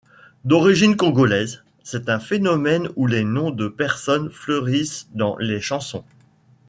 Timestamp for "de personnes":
3.51-4.31